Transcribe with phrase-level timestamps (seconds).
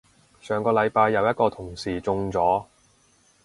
[0.41, 2.65] 上個禮拜有一個同事中咗